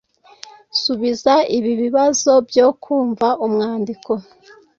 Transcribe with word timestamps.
subiza 0.81 1.33
ibi 1.57 1.71
bibazo 1.81 2.31
byo 2.49 2.67
kumva 2.83 3.27
umwandiko: 3.45 4.11